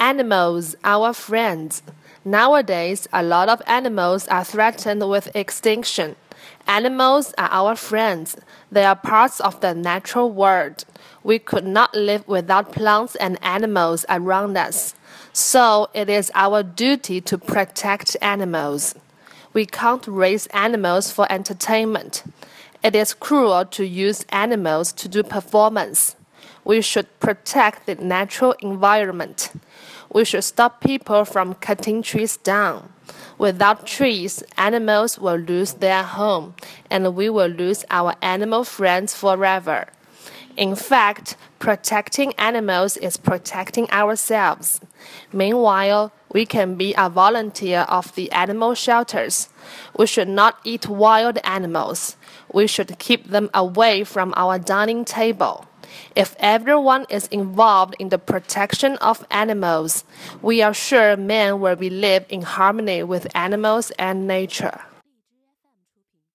Animals, 0.00 0.76
our 0.82 1.12
friends. 1.12 1.82
Nowadays, 2.24 3.06
a 3.12 3.22
lot 3.22 3.50
of 3.50 3.60
animals 3.66 4.26
are 4.28 4.44
threatened 4.44 5.06
with 5.06 5.36
extinction. 5.36 6.16
Animals 6.66 7.34
are 7.36 7.50
our 7.50 7.76
friends. 7.76 8.34
They 8.72 8.84
are 8.84 8.96
parts 8.96 9.40
of 9.40 9.60
the 9.60 9.74
natural 9.74 10.30
world. 10.30 10.86
We 11.22 11.38
could 11.38 11.66
not 11.66 11.94
live 11.94 12.26
without 12.26 12.72
plants 12.72 13.14
and 13.16 13.38
animals 13.44 14.06
around 14.08 14.56
us. 14.56 14.94
So 15.34 15.90
it 15.92 16.08
is 16.08 16.32
our 16.34 16.62
duty 16.62 17.20
to 17.20 17.36
protect 17.36 18.16
animals. 18.22 18.94
We 19.52 19.66
can't 19.66 20.06
raise 20.06 20.46
animals 20.46 21.12
for 21.12 21.30
entertainment. 21.30 22.24
It 22.82 22.96
is 22.96 23.12
cruel 23.12 23.66
to 23.66 23.84
use 23.86 24.24
animals 24.30 24.94
to 24.94 25.08
do 25.08 25.22
performance. 25.22 26.16
We 26.64 26.80
should 26.80 27.08
protect 27.20 27.86
the 27.86 27.94
natural 27.94 28.54
environment. 28.60 29.52
We 30.12 30.24
should 30.24 30.44
stop 30.44 30.80
people 30.80 31.24
from 31.24 31.54
cutting 31.54 32.02
trees 32.02 32.36
down. 32.36 32.92
Without 33.38 33.86
trees, 33.86 34.42
animals 34.58 35.18
will 35.18 35.36
lose 35.36 35.74
their 35.74 36.02
home, 36.02 36.54
and 36.90 37.14
we 37.14 37.30
will 37.30 37.48
lose 37.48 37.84
our 37.90 38.14
animal 38.20 38.64
friends 38.64 39.14
forever. 39.14 39.88
In 40.56 40.74
fact, 40.74 41.36
protecting 41.58 42.34
animals 42.34 42.98
is 42.98 43.16
protecting 43.16 43.88
ourselves. 43.90 44.80
Meanwhile, 45.32 46.12
we 46.30 46.44
can 46.44 46.74
be 46.74 46.94
a 46.98 47.08
volunteer 47.08 47.86
of 47.88 48.14
the 48.14 48.30
animal 48.32 48.74
shelters. 48.74 49.48
We 49.96 50.06
should 50.06 50.28
not 50.28 50.58
eat 50.64 50.86
wild 50.86 51.38
animals. 51.44 52.16
We 52.52 52.66
should 52.66 52.98
keep 52.98 53.28
them 53.28 53.48
away 53.54 54.04
from 54.04 54.34
our 54.36 54.58
dining 54.58 55.06
table. 55.06 55.66
If 56.14 56.36
everyone 56.38 57.06
is 57.08 57.26
involved 57.28 57.94
in 57.98 58.08
the 58.08 58.18
protection 58.18 58.96
of 58.96 59.26
animals, 59.30 60.04
we 60.42 60.62
are 60.62 60.74
sure 60.74 61.16
man 61.16 61.60
will 61.60 61.76
be 61.76 61.90
live 61.90 62.26
in 62.28 62.42
harmony 62.42 63.02
with 63.02 63.26
animals 63.34 63.90
and 63.92 64.26
nature. 64.26 64.80